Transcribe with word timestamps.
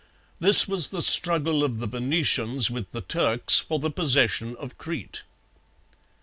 This 0.39 0.67
was 0.67 0.89
the 0.89 1.03
struggle 1.03 1.63
of 1.63 1.77
the 1.77 1.85
Venetians 1.85 2.71
with 2.71 2.89
the 2.91 3.01
Turks 3.01 3.59
for 3.59 3.77
the 3.77 3.91
possession 3.91 4.55
of 4.55 4.75
Crete. 4.79 5.21